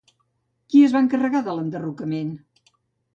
[0.73, 2.33] Qui es va encarregar de l'enderrocament?